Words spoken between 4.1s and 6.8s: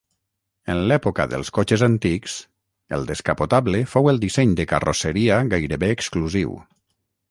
el disseny de carrosseria gairebé exclusiu.